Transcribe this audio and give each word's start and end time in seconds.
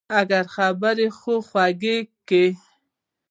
اگه 0.19 0.41
خبرې 0.55 1.07
خو 1.19 1.33
خوږې 1.47 1.97
که. 2.27 2.43